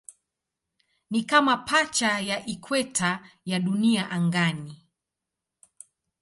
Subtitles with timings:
[1.11, 4.85] Ni kama pacha ya ikweta ya Dunia angani.